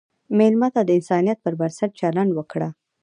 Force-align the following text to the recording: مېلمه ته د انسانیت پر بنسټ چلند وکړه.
مېلمه 0.37 0.67
ته 0.75 0.81
د 0.85 0.89
انسانیت 0.99 1.37
پر 1.43 1.53
بنسټ 1.59 1.89
چلند 2.01 2.31
وکړه. 2.33 2.69